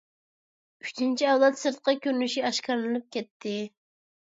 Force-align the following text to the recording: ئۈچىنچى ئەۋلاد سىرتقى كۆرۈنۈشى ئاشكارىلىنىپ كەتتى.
ئۈچىنچى 0.85 1.29
ئەۋلاد 1.33 1.61
سىرتقى 1.61 1.97
كۆرۈنۈشى 2.09 2.49
ئاشكارىلىنىپ 2.51 3.11
كەتتى. 3.19 3.59